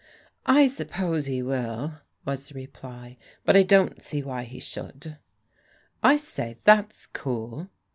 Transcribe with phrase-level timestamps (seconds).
[0.47, 5.19] •I suppose he will/' was the reply, "but I don't see why he should/'"
[6.11, 7.69] I say, that's cool."